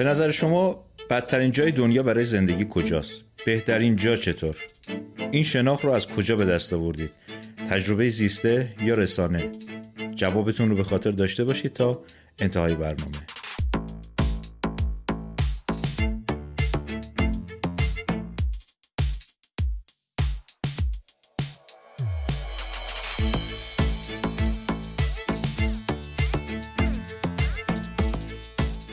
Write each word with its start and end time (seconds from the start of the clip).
به 0.00 0.06
نظر 0.06 0.30
شما 0.30 0.84
بدترین 1.10 1.50
جای 1.50 1.70
دنیا 1.70 2.02
برای 2.02 2.24
زندگی 2.24 2.66
کجاست؟ 2.70 3.24
بهترین 3.46 3.96
جا 3.96 4.16
چطور؟ 4.16 4.56
این 5.30 5.42
شناخت 5.42 5.84
رو 5.84 5.90
از 5.90 6.06
کجا 6.06 6.36
به 6.36 6.44
دست 6.44 6.72
آوردید؟ 6.72 7.10
تجربه 7.70 8.08
زیسته 8.08 8.74
یا 8.84 8.94
رسانه؟ 8.94 9.50
جوابتون 10.14 10.70
رو 10.70 10.76
به 10.76 10.84
خاطر 10.84 11.10
داشته 11.10 11.44
باشید 11.44 11.72
تا 11.72 12.02
انتهای 12.38 12.74
برنامه. 12.74 13.18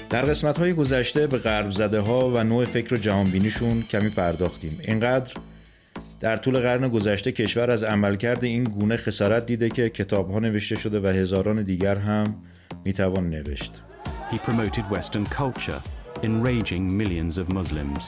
در 0.10 0.22
قسمت 0.22 0.58
های 0.58 0.74
گذشته 0.74 1.28
به 1.28 1.38
غرب 1.38 1.72
زده 1.72 2.00
ها 2.00 2.30
و 2.30 2.44
نوع 2.44 2.66
فکر 2.66 2.94
و 2.94 2.98
جهانبینیشون 2.98 3.82
کمی 3.82 4.10
پرداختیم 4.10 4.80
اینقدر 4.84 5.34
در 6.20 6.38
طول 6.38 6.60
قرن 6.60 6.90
گذشته 6.90 7.32
کشور 7.32 7.72
از 7.72 7.84
عملکرد 7.84 8.44
این 8.44 8.64
گونه 8.64 8.98
خسارت 8.98 9.46
دیده 9.46 9.70
که 9.70 9.90
کتاب 9.90 10.32
ها 10.32 10.40
نوشته 10.40 10.76
شده 10.76 11.00
و 11.00 11.08
هزاران 11.08 11.64
دیگر 11.64 11.96
هم 11.96 12.36
می‌توان 12.86 13.30
نوشت 13.30 13.84
He 14.32 14.36
promoted 14.36 14.86
Western 14.96 15.26
culture, 15.26 15.82
enraging 16.24 16.98
millions 16.98 17.38
of 17.38 17.54
Muslims. 17.54 18.04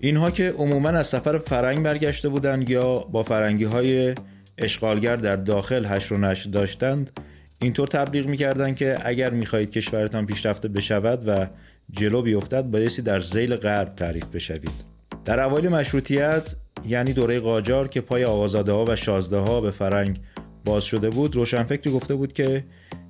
اینها 0.00 0.30
که 0.30 0.50
عموما 0.58 0.88
از 0.88 1.06
سفر 1.06 1.38
فرنگ 1.38 1.82
برگشته 1.82 2.28
بودند 2.28 2.70
یا 2.70 2.94
با 2.94 3.22
فرنگی 3.22 3.64
های 3.64 4.14
اشغالگر 4.58 5.16
در 5.16 5.36
داخل 5.36 5.84
هشت 5.84 6.12
و 6.12 6.16
نشر 6.16 6.50
داشتند 6.50 7.20
اینطور 7.62 7.88
تبلیغ 7.88 8.26
می‌کردند 8.26 8.76
که 8.76 8.98
اگر 9.04 9.30
می‌خواهید 9.30 9.70
کشورتان 9.70 10.26
پیشرفته 10.26 10.68
بشود 10.68 11.24
و 11.28 11.46
جلو 11.90 12.22
بیفتد 12.22 12.62
بایستی 12.62 13.02
در 13.02 13.20
زیل 13.20 13.56
غرب 13.56 13.94
تعریف 13.94 14.26
بشوید. 14.26 14.84
در 15.24 15.40
اوایل 15.40 15.68
مشروطیت 15.68 16.54
یعنی 16.86 17.12
دوره 17.12 17.40
قاجار 17.40 17.88
که 17.88 18.00
پای 18.00 18.24
آقازاده 18.24 18.72
ها 18.72 18.84
و 18.88 18.96
شازده 18.96 19.36
ها 19.36 19.60
به 19.60 19.70
فرنگ 19.70 20.20
باز 20.64 20.84
شده 20.84 21.10
بود 21.10 21.36
روشنفکری 21.36 21.92
گفته 21.92 22.14
بود 22.14 22.32
که 22.32 22.64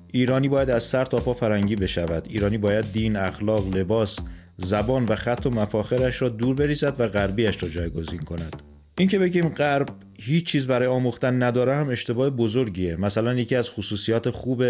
ایرانی 0.07 0.49
باید 0.49 0.69
از 0.69 0.83
سر 0.83 1.05
تا 1.05 1.17
پا 1.17 1.33
فرنگی 1.33 1.75
بشود. 1.75 2.27
ایرانی 2.29 2.57
باید 2.57 2.91
دین 2.93 3.15
اخلاق 3.15 3.75
لباس 3.75 4.19
زبان 4.57 5.05
و 5.05 5.15
خط 5.15 5.45
و 5.45 5.49
مفاخرش 5.49 6.21
را 6.21 6.29
دور 6.29 6.55
بریزد 6.55 6.95
و 6.99 7.07
غربیش 7.07 7.63
را 7.63 7.69
جایگزین 7.69 8.19
کند. 8.19 8.61
این 8.99 9.07
که 9.07 9.19
بگیم 9.19 9.49
غرب 9.49 9.89
هیچ 10.19 10.45
چیز 10.45 10.67
برای 10.67 10.87
آموختن 10.87 11.43
نداره 11.43 11.75
هم 11.75 11.89
اشتباه 11.89 12.29
بزرگیه. 12.29 12.95
مثلا 12.95 13.33
یکی 13.33 13.55
از 13.55 13.69
خصوصیات 13.69 14.29
خوب 14.29 14.63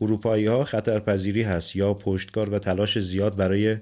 اروپایی 0.00 0.46
ها 0.46 0.64
خطرپذیری 0.64 1.42
هست. 1.42 1.76
یا 1.76 1.94
پشتکار 1.94 2.50
و 2.50 2.58
تلاش 2.58 2.98
زیاد 2.98 3.36
برای 3.36 3.76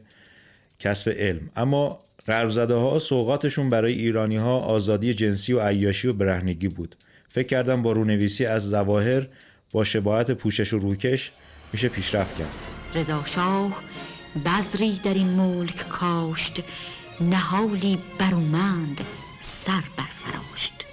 کسب 0.78 1.10
علم. 1.10 1.50
اما 1.56 1.98
غرب 2.26 2.48
زده 2.48 2.74
ها 2.74 2.98
سوقاتشون 2.98 3.70
برای 3.70 3.92
ایرانی 3.92 4.36
ها 4.36 4.58
آزادی 4.58 5.14
جنسی 5.14 5.52
و 5.52 5.60
عیاشی 5.60 6.08
و 6.08 6.12
برهنگی 6.12 6.68
بود. 6.68 6.96
فکر 7.28 7.46
کردم 7.46 7.82
با 7.82 7.92
رونویسی 7.92 8.46
از 8.46 8.62
زواهر 8.62 9.26
با 9.72 9.84
شباهت 9.84 10.30
پوشش 10.30 10.72
و 10.72 10.78
روکش 10.78 11.32
میشه 11.72 11.88
پیشرفت 11.88 12.38
کرد. 12.38 12.54
رضا 12.94 13.24
شاه 13.24 13.82
بذری 14.46 15.00
در 15.04 15.14
این 15.14 15.28
ملک 15.28 15.88
کاشت 15.88 16.62
نهالی 17.20 17.98
برومند 18.18 19.00
سر 19.42 19.84
برفراشت. 19.96 20.86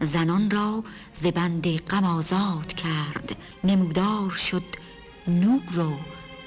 زنان 0.00 0.50
را 0.50 0.84
زبند 1.12 1.68
غم 1.68 2.04
آزاد 2.04 2.72
کرد. 2.72 3.36
نمودار 3.64 4.30
شد 4.30 4.64
نور 5.28 5.78
و 5.78 5.92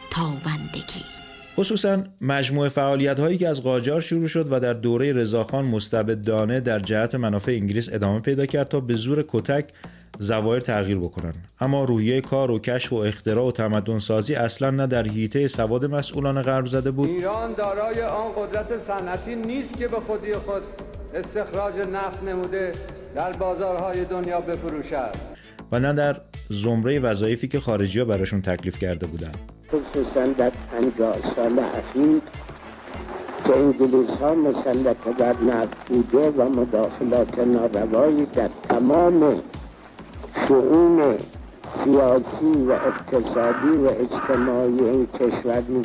تابندگی. 0.09 1.20
خصوصا 1.55 2.03
مجموعه 2.21 2.69
فعالیت 2.69 3.19
هایی 3.19 3.37
که 3.37 3.47
از 3.47 3.63
قاجار 3.63 4.01
شروع 4.01 4.27
شد 4.27 4.47
و 4.51 4.59
در 4.59 4.73
دوره 4.73 5.13
رضاخان 5.13 5.65
مستبدانه 5.65 6.59
در 6.59 6.79
جهت 6.79 7.15
منافع 7.15 7.51
انگلیس 7.51 7.93
ادامه 7.93 8.19
پیدا 8.19 8.45
کرد 8.45 8.67
تا 8.67 8.79
به 8.79 8.93
زور 8.93 9.25
کتک 9.27 9.69
زوایر 10.19 10.61
تغییر 10.61 10.97
بکنن. 10.97 11.33
اما 11.59 11.83
روحیه 11.83 12.21
کار 12.21 12.51
و 12.51 12.59
کشف 12.59 12.93
و 12.93 12.95
اختراع 12.95 13.47
و 13.47 13.51
تمدن 13.51 13.99
سازی 13.99 14.35
اصلا 14.35 14.69
نه 14.69 14.87
در 14.87 15.07
حیطه 15.07 15.47
سواد 15.47 15.85
مسئولان 15.85 16.41
غرب 16.41 16.65
زده 16.65 16.91
بود. 16.91 17.09
ایران 17.09 17.53
دارای 17.53 18.01
آن 18.01 18.31
قدرت 18.37 18.83
صنعتی 18.87 19.35
نیست 19.35 19.77
که 19.77 19.87
به 19.87 19.99
خودی 19.99 20.33
خود 20.33 20.61
استخراج 21.13 21.73
نفت 21.93 22.23
نموده 22.23 22.71
در 23.15 23.31
بازارهای 23.31 24.05
دنیا 24.05 24.41
بفروشد. 24.41 25.15
و 25.71 25.79
نه 25.79 25.93
در 25.93 26.21
زمره 26.49 26.99
وظایفی 26.99 27.47
که 27.47 27.59
خارجی 27.59 27.99
ها 27.99 28.05
براشون 28.05 28.41
تکلیف 28.41 28.79
کرده 28.79 29.07
بودند. 29.07 29.37
خصوصا 29.71 30.27
در 30.37 30.49
پنجاه 30.49 31.15
سال 31.35 31.59
اخیر 31.59 32.21
که 33.45 33.57
انگلیس 33.57 34.17
ها 34.17 34.35
مسلط 34.35 35.07
بر 35.07 35.35
نفت 35.41 35.87
بوده 35.87 36.29
و 36.29 36.49
مداخلات 36.49 37.39
ناروایی 37.39 38.25
در 38.25 38.49
تمام 38.63 39.41
شعون 40.47 41.17
سیاسی 41.83 42.59
و 42.67 42.71
اقتصادی 42.71 43.77
و 43.77 43.89
اجتماعی 43.99 44.89
این 44.89 45.07
کشور 45.07 45.61
می 45.61 45.81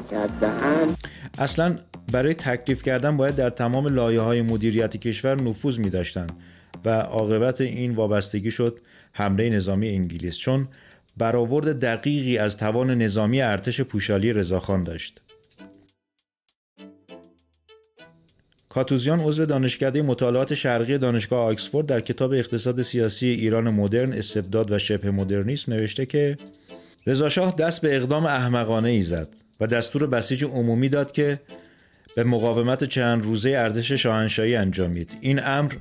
اصلا 1.39 1.77
برای 2.13 2.35
تکلیف 2.35 2.83
کردن 2.83 3.17
باید 3.17 3.37
در 3.37 3.51
تمام 3.51 3.87
لایه 3.87 4.21
های 4.21 4.43
مدیریت 4.43 4.97
کشور 4.97 5.43
نفوذ 5.43 5.79
می 5.79 5.91
داشتن 5.91 6.27
و 6.85 6.91
عاقبت 6.91 7.61
این 7.61 7.93
وابستگی 7.93 8.51
شد 8.51 8.81
حمله 9.13 9.51
نظامی 9.51 9.89
انگلیس 9.89 10.39
چون 10.39 10.69
برآورد 11.17 11.79
دقیقی 11.81 12.39
از 12.39 12.57
توان 12.57 13.03
نظامی 13.03 13.43
ارتش 13.43 13.81
پوشالی 13.81 14.33
رضاخان 14.33 14.83
داشت. 14.83 15.21
کاتوزیان 18.69 19.21
عضو 19.21 19.45
دانشکده 19.45 20.03
مطالعات 20.03 20.55
شرقی 20.55 20.99
دانشگاه 20.99 21.41
آکسفورد 21.41 21.87
در 21.87 22.01
کتاب 22.01 22.33
اقتصاد 22.33 22.83
سیاسی 22.83 23.27
ایران 23.27 23.71
مدرن 23.71 24.13
استبداد 24.13 24.71
و 24.71 24.79
شبه 24.79 25.11
مدرنیسم 25.11 25.73
نوشته 25.73 26.07
که 26.07 26.37
رضاشاه 27.07 27.55
دست 27.57 27.81
به 27.81 27.97
اقدام 27.97 28.27
احمقانه 28.27 28.89
ای 28.89 29.03
زد 29.03 29.29
و 29.61 29.67
دستور 29.67 30.07
بسیج 30.07 30.45
عمومی 30.45 30.89
داد 30.89 31.13
که 31.13 31.41
به 32.17 32.25
مقاومت 32.25 32.85
چند 32.85 33.25
روزه 33.25 33.51
ارتش 33.51 33.93
شاهنشاهی 33.93 34.57
انجامید 34.57 35.19
این 35.21 35.41
امر 35.45 35.73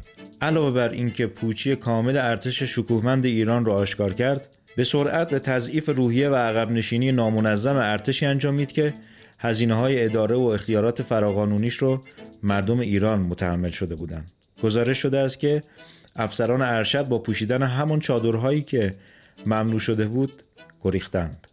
علاوه 0.42 0.72
بر 0.72 0.90
اینکه 0.90 1.28
پوچی 1.28 1.76
کامل 1.76 2.18
ارتش 2.18 2.64
شکوهمند 2.64 3.26
ایران 3.26 3.66
را 3.66 3.74
آشکار 3.76 4.14
کرد 4.14 4.58
به 4.76 4.84
سرعت 4.84 5.30
به 5.32 5.40
تضعیف 5.40 5.90
روحیه 5.90 6.30
و 6.30 6.36
عقب 6.36 6.72
نشینی 6.72 7.12
نامنظم 7.12 7.76
ارتشی 7.76 8.26
انجامید 8.26 8.72
که 8.72 8.94
هزینه 9.40 9.76
های 9.76 10.04
اداره 10.04 10.36
و 10.36 10.44
اختیارات 10.44 11.02
فراقانونیش 11.02 11.76
رو 11.76 12.02
مردم 12.44 12.80
ایران 12.80 13.20
متحمل 13.20 13.70
شده 13.70 13.96
بودند. 13.96 14.32
گزارش 14.64 14.98
شده 14.98 15.18
است 15.18 15.40
که 15.40 15.62
افسران 16.16 16.62
ارشد 16.62 17.08
با 17.08 17.20
پوشیدن 17.20 17.64
همان 17.64 18.00
چادرهایی 18.00 18.62
که 18.62 18.92
ممنوع 19.46 19.80
شده 19.80 20.08
بود 20.08 20.32
گریختند. 20.82 21.48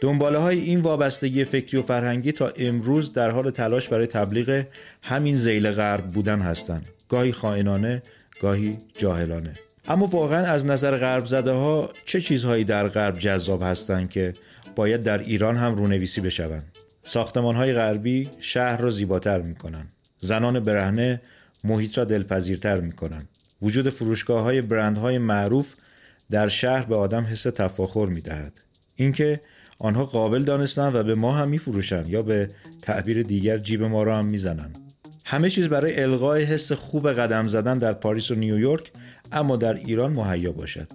دنباله 0.00 0.38
های 0.38 0.60
این 0.60 0.80
وابستگی 0.80 1.44
فکری 1.44 1.80
و 1.80 1.82
فرهنگی 1.82 2.32
تا 2.32 2.52
امروز 2.56 3.12
در 3.12 3.30
حال 3.30 3.50
تلاش 3.50 3.88
برای 3.88 4.06
تبلیغ 4.06 4.64
همین 5.02 5.36
زیل 5.36 5.70
غرب 5.70 6.08
بودن 6.08 6.40
هستند. 6.40 6.88
گاهی 7.08 7.32
خائنانه، 7.32 8.02
گاهی 8.40 8.78
جاهلانه. 8.98 9.52
اما 9.88 10.06
واقعا 10.06 10.46
از 10.46 10.66
نظر 10.66 10.96
غرب 10.96 11.26
زده 11.26 11.52
ها 11.52 11.90
چه 12.04 12.20
چیزهایی 12.20 12.64
در 12.64 12.88
غرب 12.88 13.18
جذاب 13.18 13.62
هستند 13.62 14.10
که 14.10 14.32
باید 14.76 15.02
در 15.02 15.18
ایران 15.18 15.56
هم 15.56 15.74
رونویسی 15.74 16.20
بشوند؟ 16.20 16.64
ساختمان 17.02 17.56
های 17.56 17.72
غربی 17.72 18.28
شهر 18.38 18.80
را 18.80 18.90
زیباتر 18.90 19.42
می 19.42 19.54
کنند 19.54 19.92
زنان 20.18 20.60
برهنه 20.60 21.20
محیط 21.64 21.98
را 21.98 22.04
دلپذیرتر 22.04 22.80
می 22.80 22.92
کنند 22.92 23.28
وجود 23.62 23.90
فروشگاه 23.90 24.42
های 24.42 24.62
برند 24.62 24.98
های 24.98 25.18
معروف 25.18 25.74
در 26.30 26.48
شهر 26.48 26.84
به 26.84 26.96
آدم 26.96 27.22
حس 27.22 27.42
تفاخر 27.42 28.06
می 28.06 28.20
دهد 28.20 28.52
اینکه 28.96 29.40
آنها 29.78 30.04
قابل 30.04 30.42
دانستند 30.42 30.94
و 30.94 31.02
به 31.02 31.14
ما 31.14 31.32
هم 31.32 31.48
می 31.48 31.58
فروشند 31.58 32.08
یا 32.08 32.22
به 32.22 32.48
تعبیر 32.82 33.22
دیگر 33.22 33.56
جیب 33.56 33.82
ما 33.82 34.02
را 34.02 34.16
هم 34.16 34.26
می 34.26 34.38
زنند. 34.38 34.78
همه 35.24 35.50
چیز 35.50 35.68
برای 35.68 36.02
القای 36.02 36.44
حس 36.44 36.72
خوب 36.72 37.12
قدم 37.12 37.48
زدن 37.48 37.78
در 37.78 37.92
پاریس 37.92 38.30
و 38.30 38.34
نیویورک 38.34 38.90
اما 39.32 39.56
در 39.56 39.74
ایران 39.74 40.12
مهیا 40.12 40.52
باشد. 40.52 40.88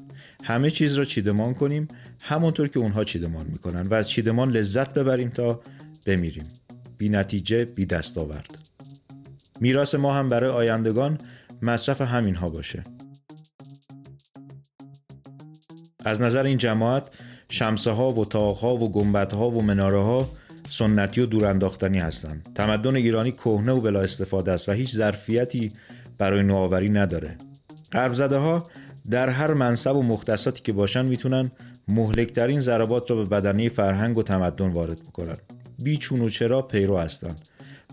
همه 0.43 0.69
چیز 0.69 0.93
را 0.93 1.05
چیدمان 1.05 1.53
کنیم 1.53 1.87
همانطور 2.23 2.67
که 2.67 2.79
اونها 2.79 3.03
چیدمان 3.03 3.47
می‌کنن 3.47 3.81
و 3.81 3.93
از 3.93 4.09
چیدمان 4.09 4.51
لذت 4.51 4.93
ببریم 4.93 5.29
تا 5.29 5.61
بمیریم. 6.05 6.43
بی 6.97 7.09
نتیجه 7.09 7.65
بی 7.65 7.85
دست 7.85 8.17
آورد 8.17 8.57
میراث 9.61 9.95
ما 9.95 10.13
هم 10.13 10.29
برای 10.29 10.49
آیندگان 10.49 11.17
مصرف 11.61 12.01
همینها 12.01 12.49
باشه. 12.49 12.83
از 16.05 16.21
نظر 16.21 16.43
این 16.43 16.57
جماعت 16.57 17.09
شمسه 17.49 17.91
ها 17.91 18.11
و 18.11 18.25
تاق 18.25 18.57
ها 18.57 18.75
و 18.75 18.91
گنبت 18.91 19.33
ها 19.33 19.49
و 19.49 19.61
مناره 19.61 20.01
ها 20.01 20.29
سنتی 20.69 21.21
و 21.21 21.25
دورانداختنی 21.25 21.99
هستند. 21.99 22.49
تمدن 22.55 22.95
ایرانی 22.95 23.31
کهنه 23.31 23.71
و 23.71 23.81
بلا 23.81 24.01
استفاده 24.01 24.51
است 24.51 24.69
و 24.69 24.71
هیچ 24.71 24.95
ظرفیتی 24.95 25.71
برای 26.17 26.43
نوآوری 26.43 26.89
نداره. 26.89 27.37
غرب 27.91 28.13
زده 28.13 28.37
ها 28.37 28.63
در 29.09 29.29
هر 29.29 29.53
منصب 29.53 29.95
و 29.95 30.03
مختصاتی 30.03 30.61
که 30.61 30.73
باشن 30.73 31.05
می‌تونن 31.05 31.51
مهلکترین 31.87 32.61
ضربات 32.61 33.11
را 33.11 33.17
به 33.17 33.25
بدنه 33.25 33.69
فرهنگ 33.69 34.17
و 34.17 34.23
تمدن 34.23 34.69
وارد 34.69 35.03
بکنن. 35.03 35.37
بیچون 35.83 36.21
و 36.21 36.29
چرا 36.29 36.61
پیرو 36.61 36.97
هستند 36.97 37.41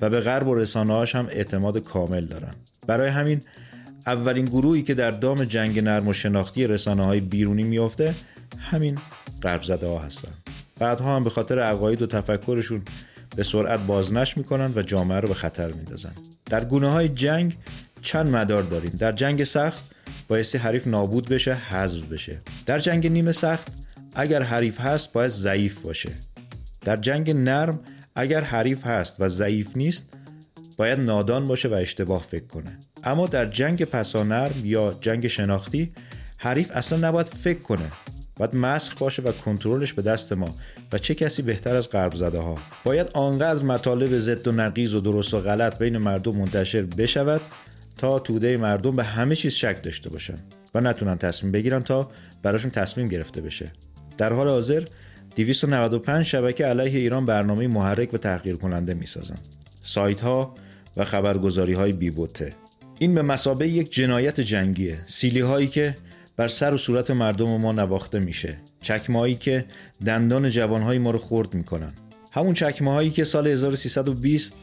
و 0.00 0.11
به 0.11 0.20
غرب 0.20 0.46
و 0.46 0.55
رسانه‌هاش 0.55 1.14
هم 1.14 1.26
اعتماد 1.31 1.79
کامل 1.79 2.25
دارن. 2.26 2.55
برای 2.87 3.08
همین 3.08 3.41
اولین 4.06 4.44
گروهی 4.44 4.82
که 4.82 4.94
در 4.94 5.11
دام 5.11 5.44
جنگ 5.44 5.79
نرم 5.79 6.08
و 6.08 6.12
شناختی 6.12 6.67
رسانه 6.67 7.05
های 7.05 7.20
بیرونی 7.20 7.62
میافته 7.62 8.14
همین 8.58 8.99
غرب 9.43 9.62
زده 9.62 9.87
ها 9.87 9.99
هستند 9.99 10.43
بعدها 10.81 11.17
هم 11.17 11.25
به 11.25 11.31
خاطر 11.31 11.58
عقاید 11.58 12.02
و 12.02 12.06
تفکرشون 12.06 12.82
به 13.37 13.43
سرعت 13.43 13.81
بازنش 13.81 14.37
می‌کنن 14.37 14.73
و 14.75 14.82
جامعه 14.82 15.20
رو 15.20 15.29
به 15.29 15.35
خطر 15.35 15.67
میندازن. 15.67 16.12
در 16.46 16.64
گونه 16.64 16.91
های 16.91 17.08
جنگ 17.08 17.56
چند 18.04 18.30
مدار 18.30 18.62
داریم. 18.62 18.90
در 18.90 19.12
جنگ 19.12 19.44
سخت 19.44 19.82
بایستی 20.28 20.58
حریف 20.58 20.86
نابود 20.86 21.28
بشه 21.28 21.54
حذف 21.54 22.04
بشه. 22.04 22.40
در 22.66 22.78
جنگ 22.78 23.06
نیمه 23.06 23.32
سخت 23.32 23.68
اگر 24.14 24.42
حریف 24.42 24.80
هست 24.80 25.12
باید 25.12 25.30
ضعیف 25.30 25.80
باشه. 25.80 26.10
در 26.84 26.96
جنگ 26.96 27.30
نرم 27.30 27.80
اگر 28.16 28.40
حریف 28.40 28.86
هست 28.86 29.16
و 29.20 29.28
ضعیف 29.28 29.76
نیست 29.76 30.04
باید 30.76 31.00
نادان 31.00 31.44
باشه 31.44 31.68
و 31.68 31.74
اشتباه 31.74 32.22
فکر 32.22 32.46
کنه. 32.46 32.78
اما 33.04 33.26
در 33.26 33.46
جنگ 33.46 33.84
پسانرم 33.84 34.60
یا 34.64 34.98
جنگ 35.00 35.26
شناختی 35.26 35.92
حریف 36.38 36.70
اصلا 36.74 37.08
نباید 37.08 37.26
فکر 37.26 37.58
کنه. 37.58 37.90
باید 38.36 38.56
مسخ 38.56 38.98
باشه 38.98 39.22
و 39.22 39.32
کنترلش 39.32 39.92
به 39.92 40.02
دست 40.02 40.32
ما. 40.32 40.54
و 40.92 40.98
چه 40.98 41.14
کسی 41.14 41.42
بهتر 41.42 41.76
از 41.76 41.88
غرب 41.88 42.14
زده 42.14 42.38
ها 42.38 42.58
باید 42.84 43.10
آنقدر 43.12 43.62
مطالب 43.62 44.18
ضد 44.18 44.48
و 44.48 44.52
نقیز 44.52 44.94
و 44.94 45.00
درست 45.00 45.34
و 45.34 45.40
غلط 45.40 45.78
بین 45.78 45.98
مردم 45.98 46.36
منتشر 46.36 46.82
بشود 46.82 47.40
تا 48.04 48.18
توده 48.18 48.56
مردم 48.56 48.96
به 48.96 49.04
همه 49.04 49.36
چیز 49.36 49.52
شک 49.52 49.82
داشته 49.82 50.10
باشن 50.10 50.34
و 50.74 50.80
نتونن 50.80 51.18
تصمیم 51.18 51.52
بگیرن 51.52 51.82
تا 51.82 52.10
براشون 52.42 52.70
تصمیم 52.70 53.08
گرفته 53.08 53.40
بشه. 53.40 53.72
در 54.18 54.32
حال 54.32 54.48
حاضر 54.48 54.84
295 55.36 56.26
شبکه 56.26 56.66
علیه 56.66 56.98
ایران 56.98 57.26
برنامه 57.26 57.68
محرک 57.68 58.14
و 58.14 58.18
تحقیر 58.18 58.56
کننده 58.56 58.94
می‌سازن. 58.94 59.36
سایت 59.84 60.20
ها 60.20 60.54
و 60.96 61.04
خبرگزاری 61.04 61.72
های 61.72 61.92
بیبوته 61.92 62.52
این 62.98 63.14
به 63.14 63.22
مسابه 63.22 63.68
یک 63.68 63.92
جنایت 63.92 64.40
جنگیه. 64.40 64.98
سیلی 65.04 65.40
هایی 65.40 65.66
که 65.66 65.94
بر 66.36 66.48
سر 66.48 66.74
و 66.74 66.76
صورت 66.76 67.10
مردم 67.10 67.56
ما 67.56 67.72
نواخته 67.72 68.18
میشه. 68.18 68.58
چکمه 68.80 69.34
که 69.34 69.64
دندان 70.06 70.50
جوانهای 70.50 70.98
ما 70.98 71.10
رو 71.10 71.18
خورد 71.18 71.54
می‌کنن. 71.54 71.92
همون 72.32 72.54
چکمه 72.54 72.90
هایی 72.90 73.10
که 73.10 73.24
سال 73.24 73.46
1320 73.46 74.54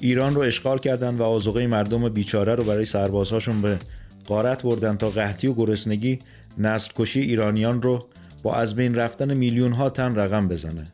ایران 0.00 0.34
رو 0.34 0.40
اشغال 0.40 0.78
کردن 0.78 1.16
و 1.16 1.22
آزوقه 1.22 1.66
مردم 1.66 2.08
بیچاره 2.08 2.54
رو 2.54 2.64
برای 2.64 2.84
سربازهاشون 2.84 3.62
به 3.62 3.78
قارت 4.26 4.62
بردن 4.62 4.96
تا 4.96 5.10
قحطی 5.10 5.46
و 5.46 5.54
گرسنگی 5.54 6.18
نسل 6.58 6.92
کشی 6.96 7.20
ایرانیان 7.20 7.82
رو 7.82 7.98
با 8.42 8.54
از 8.54 8.74
بین 8.74 8.94
رفتن 8.94 9.34
میلیون 9.34 9.72
ها 9.72 9.90
تن 9.90 10.14
رقم 10.14 10.48
بزنه. 10.48 10.84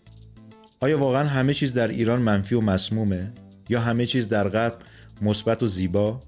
آیا 0.80 0.98
واقعا 0.98 1.28
همه 1.28 1.54
چیز 1.54 1.74
در 1.74 1.88
ایران 1.88 2.22
منفی 2.22 2.54
و 2.54 2.60
مسمومه؟ 2.60 3.32
یا 3.68 3.80
همه 3.80 4.06
چیز 4.06 4.28
در 4.28 4.48
غرب 4.48 4.76
مثبت 5.22 5.62
و 5.62 5.66
زیبا؟ 5.66 6.20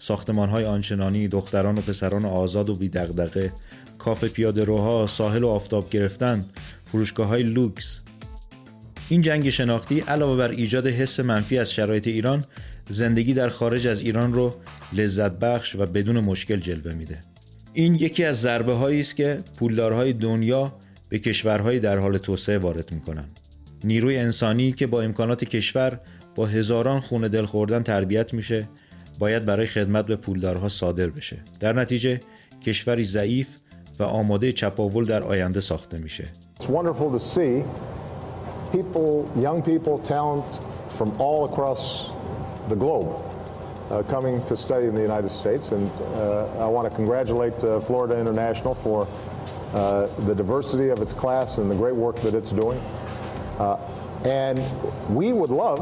ساختمان 0.00 0.48
های 0.48 0.64
آنچنانی 0.64 1.28
دختران 1.28 1.78
و 1.78 1.80
پسران 1.80 2.24
آزاد 2.24 2.70
و 2.70 2.74
بیدغدغه 2.74 3.52
کاف 3.98 4.24
پیاده 4.24 4.64
روها 4.64 5.06
ساحل 5.06 5.44
و 5.44 5.48
آفتاب 5.48 5.90
گرفتن 5.90 6.44
فروشگاه 6.84 7.26
های 7.26 7.42
لوکس 7.42 8.03
این 9.08 9.20
جنگ 9.20 9.50
شناختی 9.50 10.00
علاوه 10.00 10.36
بر 10.36 10.50
ایجاد 10.50 10.86
حس 10.86 11.20
منفی 11.20 11.58
از 11.58 11.72
شرایط 11.72 12.06
ایران 12.06 12.44
زندگی 12.88 13.34
در 13.34 13.48
خارج 13.48 13.86
از 13.86 14.00
ایران 14.00 14.32
رو 14.32 14.54
لذت 14.92 15.32
بخش 15.32 15.76
و 15.76 15.86
بدون 15.86 16.20
مشکل 16.20 16.56
جلوه 16.56 16.94
میده. 16.94 17.20
این 17.72 17.94
یکی 17.94 18.24
از 18.24 18.40
ضربه 18.40 18.74
هایی 18.74 19.00
است 19.00 19.16
که 19.16 19.38
پولدارهای 19.58 20.12
دنیا 20.12 20.72
به 21.08 21.18
کشورهای 21.18 21.78
در 21.80 21.98
حال 21.98 22.18
توسعه 22.18 22.58
وارد 22.58 22.92
می‌کنن. 22.94 23.24
نیروی 23.84 24.16
انسانی 24.16 24.72
که 24.72 24.86
با 24.86 25.02
امکانات 25.02 25.44
کشور 25.44 26.00
با 26.36 26.46
هزاران 26.46 27.00
خونه 27.00 27.28
دل 27.28 27.46
خوردن 27.46 27.82
تربیت 27.82 28.34
میشه 28.34 28.68
باید 29.18 29.44
برای 29.44 29.66
خدمت 29.66 30.06
به 30.06 30.16
پولدارها 30.16 30.68
صادر 30.68 31.06
بشه. 31.06 31.36
در 31.60 31.72
نتیجه 31.72 32.20
کشوری 32.66 33.04
ضعیف 33.04 33.46
و 33.98 34.02
آماده 34.02 34.52
چپاول 34.52 35.04
در 35.04 35.22
آینده 35.22 35.60
ساخته 35.60 35.98
میشه. 35.98 36.24
People, 38.74 39.30
young 39.36 39.62
people, 39.62 40.00
talent 40.00 40.60
from 40.88 41.12
all 41.20 41.44
across 41.44 42.10
the 42.68 42.74
globe 42.74 43.22
uh, 43.90 44.02
coming 44.02 44.40
to 44.46 44.56
study 44.56 44.88
in 44.88 44.94
the 44.96 45.02
United 45.02 45.30
States. 45.30 45.70
And 45.70 45.88
uh, 45.92 46.46
I 46.58 46.66
want 46.66 46.90
to 46.90 46.94
congratulate 46.94 47.54
uh, 47.62 47.78
Florida 47.80 48.18
International 48.18 48.74
for 48.74 49.06
uh, 49.74 50.06
the 50.26 50.34
diversity 50.34 50.88
of 50.88 51.00
its 51.00 51.12
class 51.12 51.58
and 51.58 51.70
the 51.70 51.76
great 51.76 51.94
work 51.94 52.16
that 52.22 52.34
it's 52.34 52.50
doing. 52.50 52.78
Uh, 53.58 53.76
and 54.24 54.58
we 55.08 55.32
would 55.32 55.50
love 55.50 55.80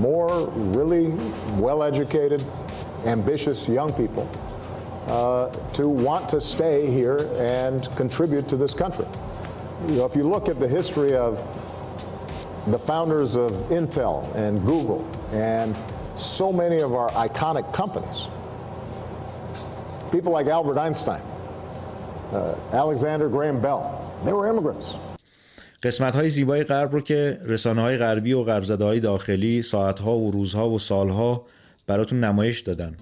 more 0.00 0.48
really 0.50 1.08
well-educated, 1.58 2.44
ambitious 3.04 3.68
young 3.68 3.92
people 3.94 4.28
uh, 5.08 5.48
to 5.72 5.88
want 5.88 6.28
to 6.28 6.40
stay 6.40 6.88
here 6.88 7.32
and 7.36 7.88
contribute 7.96 8.48
to 8.48 8.56
this 8.56 8.74
country. 8.74 9.06
You 9.88 9.96
know, 9.96 10.04
if 10.04 10.14
you 10.14 10.28
look 10.28 10.48
at 10.48 10.60
the 10.60 10.68
history 10.68 11.14
of 11.14 11.42
the 12.66 12.78
founders 12.78 13.36
of 13.36 13.50
Intel 13.70 14.16
and 14.34 14.60
Google 14.64 15.06
and 15.32 15.76
so 16.16 16.52
many 16.52 16.80
of 16.80 16.94
our 16.94 17.10
iconic 17.10 17.72
companies. 17.72 18.18
People 20.10 20.32
like 20.32 20.46
Albert 20.48 20.78
Einstein, 20.78 21.22
uh, 22.32 22.54
Alexander 22.72 23.28
Graham 23.28 23.60
Bell, 23.60 23.82
they 24.24 24.32
were 24.32 24.48
immigrants. 24.48 24.94
قسمت 25.82 26.14
های 26.14 26.28
زیبای 26.30 26.64
غرب 26.64 26.92
رو 26.92 27.00
که 27.00 27.40
رسانه 27.44 27.82
های 27.82 27.96
غربی 27.96 28.32
و 28.32 28.42
غرب 28.42 28.82
های 28.82 29.00
داخلی 29.00 29.62
ساعت 29.62 29.98
ها 29.98 30.18
و 30.18 30.30
روزها 30.30 30.70
و 30.70 30.78
سالها 30.78 31.44
براتون 31.86 32.24
نمایش 32.24 32.60
دادن 32.60 32.96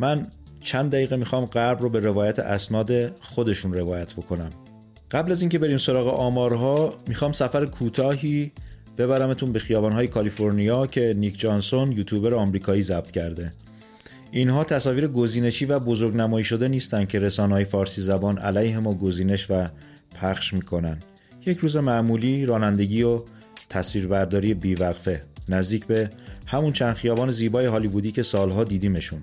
من 0.00 0.26
چند 0.60 0.92
دقیقه 0.92 1.16
می‌خوام 1.16 1.44
غرب 1.44 1.82
رو 1.82 1.88
به 1.88 2.00
روایت 2.00 2.38
اسناد 2.38 3.18
خودشون 3.20 3.74
روایت 3.74 4.14
بکنم 4.14 4.50
قبل 5.10 5.32
از 5.32 5.40
اینکه 5.40 5.58
بریم 5.58 5.78
سراغ 5.78 6.20
آمارها 6.20 6.90
می‌خوام 7.08 7.32
سفر 7.32 7.66
کوتاهی 7.66 8.52
ببرمتون 8.98 9.52
به 9.52 9.58
خیابانهای 9.58 10.08
کالیفرنیا 10.08 10.86
که 10.86 11.14
نیک 11.16 11.40
جانسون 11.40 11.92
یوتیوبر 11.92 12.34
آمریکایی 12.34 12.82
ضبط 12.82 13.10
کرده. 13.10 13.50
اینها 14.30 14.64
تصاویر 14.64 15.06
گزینشی 15.06 15.64
و 15.64 15.78
بزرگنمایی 15.78 16.44
شده 16.44 16.68
نیستند 16.68 17.08
که 17.08 17.18
رسانه‌های 17.18 17.64
فارسی 17.64 18.02
زبان 18.02 18.38
علیه 18.38 18.78
ما 18.78 18.94
گزینش 18.94 19.50
و 19.50 19.66
پخش 20.14 20.52
می‌کنن. 20.52 20.98
یک 21.46 21.58
روز 21.58 21.76
معمولی 21.76 22.46
رانندگی 22.46 23.02
و 23.02 23.20
تصویربرداری 23.68 24.54
بیوقفه 24.54 25.20
نزدیک 25.48 25.86
به 25.86 26.10
همون 26.46 26.72
چند 26.72 26.94
خیابان 26.94 27.30
زیبای 27.30 27.66
هالیوودی 27.66 28.12
که 28.12 28.22
سالها 28.22 28.64
دیدیمشون. 28.64 29.22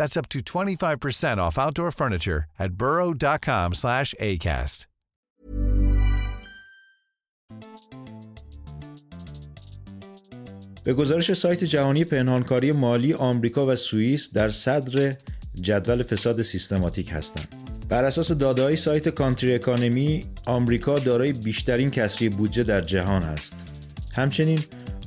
That's 0.00 0.16
up 0.16 0.28
to 0.30 0.40
25% 0.40 1.38
off 1.44 1.58
outdoor 1.58 1.90
furniture 1.90 2.44
at 2.58 2.70
burrow.com 2.80 3.74
slash 3.74 4.14
ACAST. 4.18 4.86
به 10.84 10.92
گزارش 10.94 11.32
سایت 11.32 11.64
جهانی 11.64 12.04
پنهانکاری 12.04 12.72
مالی 12.72 13.14
آمریکا 13.14 13.66
و 13.66 13.76
سوئیس 13.76 14.32
در 14.32 14.48
صدر 14.48 15.14
جدول 15.54 16.02
فساد 16.02 16.42
سیستماتیک 16.42 17.10
هستند. 17.12 17.48
بر 17.88 18.04
اساس 18.04 18.32
داده‌های 18.32 18.76
سایت 18.76 19.08
کانتری 19.08 19.54
اکانومی، 19.54 20.24
آمریکا 20.46 20.98
دارای 20.98 21.32
بیشترین 21.32 21.90
کسری 21.90 22.28
بودجه 22.28 22.62
در 22.62 22.80
جهان 22.80 23.22
است. 23.22 23.54
همچنین 24.14 24.58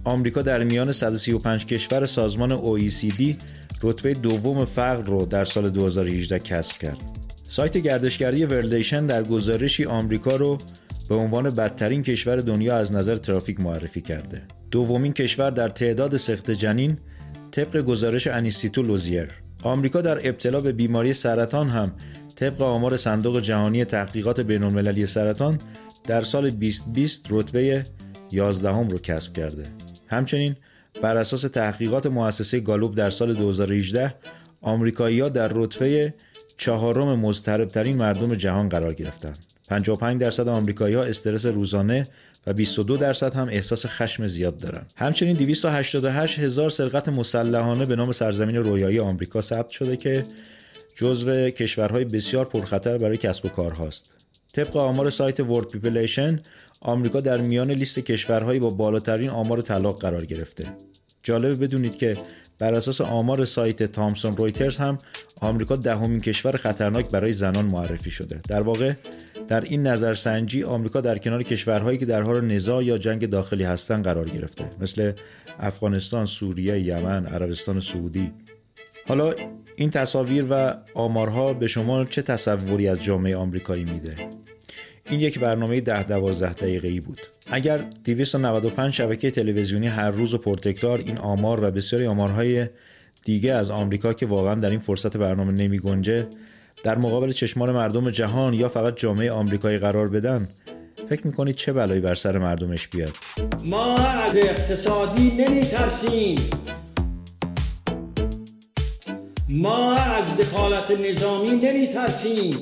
آمریکا 0.03 0.41
در 0.41 0.63
میان 0.63 0.91
135 0.91 1.65
کشور 1.65 2.05
سازمان 2.05 2.63
OECD 2.63 3.35
رتبه 3.84 4.13
دوم 4.13 4.66
فقر 4.66 5.04
رو 5.04 5.25
در 5.25 5.44
سال 5.44 5.70
2018 5.70 6.40
کسب 6.40 6.78
کرد. 6.78 7.02
سایت 7.50 7.78
گردشگری 7.78 8.46
ورلیشن 8.46 9.06
در 9.06 9.24
گزارشی 9.24 9.86
آمریکا 9.86 10.36
رو 10.36 10.58
به 11.10 11.16
عنوان 11.16 11.50
بدترین 11.50 12.04
کشور 12.04 12.36
دنیا 12.36 12.78
از 12.78 12.92
نظر 12.94 13.16
ترافیک 13.16 13.60
معرفی 13.60 14.02
کرده. 14.02 14.42
دومین 14.72 15.13
کشور 15.13 15.50
در 15.50 15.70
تعداد 15.70 16.18
سقط 16.17 16.51
جنین 16.52 16.98
طبق 17.52 17.82
گزارش 17.82 18.28
انیستیتو 18.28 18.82
لوزیر. 18.82 19.28
آمریکا 19.63 20.02
در 20.02 20.28
ابتلا 20.28 20.60
به 20.60 20.72
بیماری 20.72 21.13
سرطان 21.13 21.70
هم 21.70 21.92
طبق 22.36 22.62
آمار 22.62 22.98
صندوق 22.98 23.40
جهانی 23.40 23.86
تحقیقات 23.86 24.42
بین‌المللی 24.42 25.06
سرطان 25.06 25.58
در 26.04 26.22
سال 26.22 26.50
2020 26.50 27.28
رتبه 27.30 27.84
11 28.32 28.74
هم 28.74 28.88
رو 28.88 28.98
کسب 28.98 29.34
کرده. 29.34 29.63
همچنین 30.08 30.56
بر 31.01 31.17
اساس 31.17 31.41
تحقیقات 31.41 32.07
مؤسسه 32.07 32.59
گالوب 32.59 32.95
در 32.95 33.09
سال 33.09 33.33
2018 33.33 34.15
آمریکایی‌ها 34.62 35.29
در 35.29 35.51
رتبه 35.53 36.13
چهارم 36.57 37.19
مضطربترین 37.19 37.97
مردم 37.97 38.35
جهان 38.35 38.69
قرار 38.69 38.93
گرفتند. 38.93 39.45
55 39.69 40.21
درصد 40.21 40.47
آمریکایی‌ها 40.47 41.03
استرس 41.03 41.45
روزانه 41.45 42.07
و 42.47 42.53
22 42.53 42.97
درصد 42.97 43.33
هم 43.33 43.47
احساس 43.47 43.85
خشم 43.85 44.27
زیاد 44.27 44.57
دارند. 44.57 44.93
همچنین 44.97 45.35
288 45.35 46.39
هزار 46.39 46.69
سرقت 46.69 47.09
مسلحانه 47.09 47.85
به 47.85 47.95
نام 47.95 48.12
سرزمین 48.12 48.55
رویایی 48.55 49.00
آمریکا 49.00 49.41
ثبت 49.41 49.69
شده 49.69 49.97
که 49.97 50.23
جزو 50.95 51.50
کشورهای 51.50 52.05
بسیار 52.05 52.45
پرخطر 52.45 52.97
برای 52.97 53.17
کسب 53.17 53.45
و 53.45 53.50
کارهاست. 53.50 54.23
طبق 54.53 54.77
آمار 54.77 55.10
سایت 55.10 55.39
World 55.39 55.67
Population 55.67 56.39
آمریکا 56.81 57.19
در 57.19 57.38
میان 57.38 57.72
لیست 57.72 58.00
کشورهایی 58.00 58.60
با 58.60 58.69
بالاترین 58.69 59.29
آمار 59.29 59.62
طلاق 59.62 60.01
قرار 60.01 60.25
گرفته. 60.25 60.65
جالبه 61.24 61.55
بدونید 61.55 61.98
که 61.98 62.17
بر 62.60 62.74
اساس 62.74 63.01
آمار 63.01 63.45
سایت 63.45 63.83
تامسون 63.83 64.38
رویترز 64.38 64.77
هم 64.77 64.98
آمریکا 65.41 65.75
دهمین 65.75 66.19
کشور 66.19 66.57
خطرناک 66.57 67.10
برای 67.10 67.33
زنان 67.33 67.65
معرفی 67.65 68.12
شده. 68.12 68.41
در 68.50 68.62
واقع 68.62 68.93
در 69.48 69.62
این 69.62 69.88
نظرسنجی 69.88 70.63
آمریکا 70.63 71.01
در 71.01 71.17
کنار 71.17 71.43
کشورهایی 71.43 71.98
که 71.98 72.05
در 72.05 72.22
حال 72.22 72.45
نزاع 72.45 72.83
یا 72.83 72.98
جنگ 72.98 73.29
داخلی 73.29 73.63
هستند 73.63 74.03
قرار 74.03 74.25
گرفته 74.25 74.65
مثل 74.81 75.12
افغانستان، 75.60 76.25
سوریه، 76.25 76.79
یمن، 76.79 77.25
عربستان 77.25 77.79
سعودی. 77.79 78.31
حالا 79.07 79.33
این 79.77 79.89
تصاویر 79.89 80.45
و 80.50 80.74
آمارها 80.93 81.53
به 81.53 81.67
شما 81.67 82.05
چه 82.05 82.22
تصوری 82.22 82.88
از 82.88 83.03
جامعه 83.03 83.36
آمریکایی 83.36 83.83
میده؟ 83.83 84.15
این 85.10 85.19
یک 85.19 85.39
برنامه 85.39 85.81
ده 85.81 86.03
دوازده 86.03 86.53
دقیقه 86.53 86.88
ای 86.88 87.00
بود. 87.00 87.22
اگر 87.51 87.77
295 88.05 88.93
شبکه 88.93 89.31
تلویزیونی 89.31 89.88
هر 89.88 90.12
روز 90.12 90.33
و 90.33 90.38
پرتکرار 90.38 90.98
این 90.98 91.17
آمار 91.17 91.63
و 91.63 91.72
بسیاری 91.72 92.05
آمارهای 92.05 92.67
دیگه 93.24 93.53
از 93.53 93.72
آمریکا 93.72 94.13
که 94.13 94.25
واقعا 94.25 94.55
در 94.55 94.69
این 94.69 94.79
فرصت 94.79 95.17
برنامه 95.17 95.51
نمی 95.51 95.79
گنجه 95.79 96.27
در 96.83 96.98
مقابل 96.98 97.31
چشمان 97.31 97.72
مردم 97.72 98.10
جهان 98.10 98.53
یا 98.53 98.69
فقط 98.69 98.95
جامعه 98.95 99.31
آمریکایی 99.31 99.77
قرار 99.77 100.10
بدن 100.10 100.48
فکر 101.10 101.27
می‌کنید 101.27 101.55
چه 101.55 101.74
بلایی 101.74 102.01
بر 102.01 102.13
سر 102.13 102.38
مردمش 102.38 102.88
بیاد 102.88 103.13
ما 103.65 103.95
از 103.95 104.36
اقتصادی 104.36 105.31
نمی 105.31 105.62
ترسیم 105.62 106.39
ما 109.63 109.93
از 109.93 110.38
دخالت 110.38 110.91
نظامی 110.91 111.51
نمی 111.51 111.88
ترسیم 111.88 112.55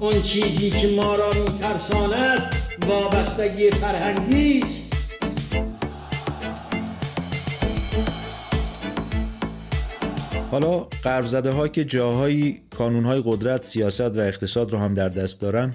اون 0.00 0.22
چیزی 0.22 0.70
که 0.70 0.88
ما 0.88 1.14
را 1.14 1.30
میترساند 1.30 2.54
وابستگی 2.86 3.70
فرهنگی 3.70 4.60
است. 4.60 4.94
حالا 10.50 10.78
غرب 10.78 11.26
زده 11.26 11.50
ها 11.50 11.68
که 11.68 11.84
جاهایی 11.84 12.60
کانون 12.78 13.04
های 13.04 13.22
قدرت، 13.24 13.64
سیاست 13.64 14.16
و 14.16 14.20
اقتصاد 14.20 14.72
رو 14.72 14.78
هم 14.78 14.94
در 14.94 15.08
دست 15.08 15.40
دارن 15.40 15.74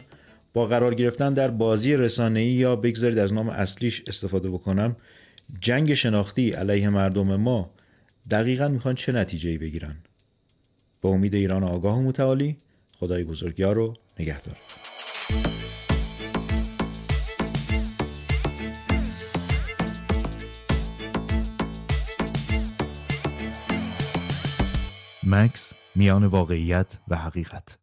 با 0.53 0.65
قرار 0.65 0.95
گرفتن 0.95 1.33
در 1.33 1.47
بازی 1.47 1.95
رسانه‌ای 1.95 2.45
یا 2.45 2.75
بگذارید 2.75 3.19
از 3.19 3.33
نام 3.33 3.49
اصلیش 3.49 4.03
استفاده 4.07 4.49
بکنم 4.49 4.95
جنگ 5.59 5.93
شناختی 5.93 6.51
علیه 6.51 6.89
مردم 6.89 7.35
ما 7.35 7.69
دقیقا 8.31 8.67
می‌خوان 8.67 8.95
چه 8.95 9.11
نتیجه 9.11 9.57
بگیرن. 9.57 9.95
با 11.01 11.09
امید 11.09 11.35
ایران 11.35 11.63
آگاه 11.63 11.97
و 11.97 12.01
متعالی 12.01 12.57
خدای 12.99 13.23
بزرگیار 13.23 13.75
رو 13.75 13.93
نگهدار. 14.19 14.57
مکس 25.27 25.73
میان 25.95 26.25
واقعیت 26.25 26.97
و 27.07 27.15
حقیقت. 27.15 27.82